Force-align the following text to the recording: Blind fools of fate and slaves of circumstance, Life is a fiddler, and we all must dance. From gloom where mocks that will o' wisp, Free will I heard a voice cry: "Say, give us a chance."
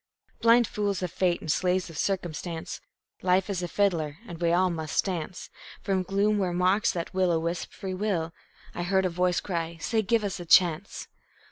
Blind 0.41 0.65
fools 0.65 1.03
of 1.03 1.11
fate 1.11 1.41
and 1.41 1.51
slaves 1.51 1.87
of 1.87 1.95
circumstance, 1.95 2.81
Life 3.21 3.51
is 3.51 3.61
a 3.61 3.67
fiddler, 3.67 4.17
and 4.27 4.41
we 4.41 4.51
all 4.51 4.71
must 4.71 5.05
dance. 5.05 5.51
From 5.83 6.01
gloom 6.01 6.39
where 6.39 6.53
mocks 6.53 6.91
that 6.91 7.13
will 7.13 7.29
o' 7.31 7.37
wisp, 7.37 7.71
Free 7.71 7.93
will 7.93 8.33
I 8.73 8.81
heard 8.81 9.05
a 9.05 9.09
voice 9.09 9.39
cry: 9.39 9.77
"Say, 9.79 10.01
give 10.01 10.23
us 10.23 10.39
a 10.39 10.45
chance." 10.47 11.07